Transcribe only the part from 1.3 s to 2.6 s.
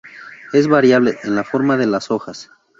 la forma de las hojas.